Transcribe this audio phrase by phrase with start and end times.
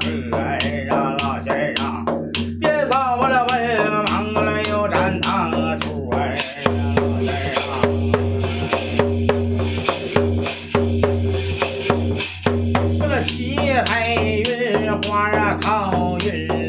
[0.00, 0.58] 可爱
[1.18, 2.04] 老仙儿啊
[2.60, 2.70] 别
[3.16, 3.28] 我
[4.04, 4.34] 忙
[4.70, 4.88] 又
[5.50, 6.36] 个土啊
[6.76, 6.94] 啊
[12.98, 13.56] 这个七
[14.46, 16.61] 云花啊靠运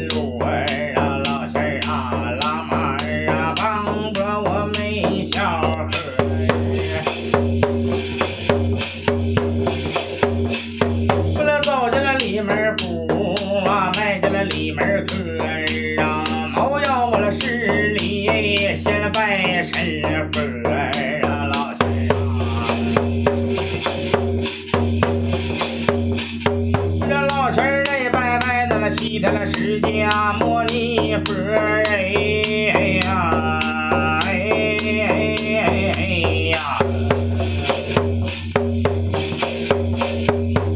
[29.24, 33.58] 见了释迦摩尼佛哎呀
[34.26, 34.84] 哎哎
[35.48, 35.98] 哎哎
[36.52, 36.58] 呀！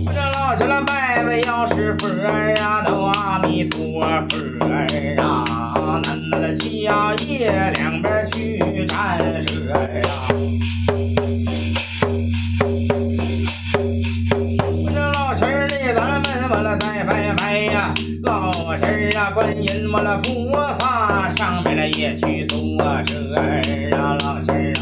[0.06, 2.08] 我这老去那拜拜要是佛
[2.56, 4.72] 呀，都阿弥陀佛啊，
[6.02, 6.08] 恁
[6.40, 10.07] 了家业两边去沾身。
[16.50, 17.92] 完了再拜拜呀，
[18.22, 22.58] 老七儿啊，观音我了菩萨上面了也去坐
[23.04, 23.60] 车儿
[23.92, 24.80] 啊，老七儿啊，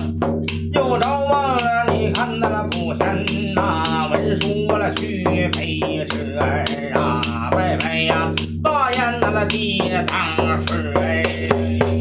[0.73, 8.33] 有着望了，你看那个不贤呐，文书我了去陪车儿啊，拜拜呀，
[8.63, 11.96] 大雁那个地藏佛儿。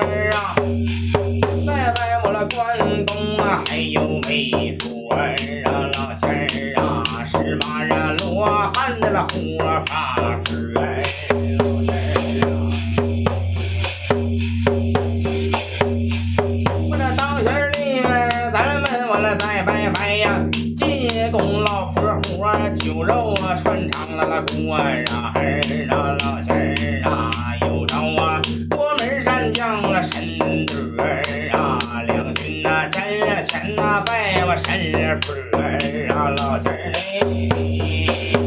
[0.00, 0.54] 儿啊，
[1.66, 9.38] 拜拜我了关公啊，还有韦陀儿啊，老仙儿啊，是马呀罗汉的了活
[9.86, 11.02] 法佛儿，
[11.58, 12.52] 老仙儿啊。
[16.88, 20.24] 我这当先儿的，咱们我了再拜拜呀，
[20.76, 25.38] 进宫老佛活，酒肉啊穿肠了个官儿啊，儿
[25.90, 26.56] 啊老仙
[33.42, 35.78] 前呐拜我神佛儿
[36.12, 38.39] 啊，老天儿。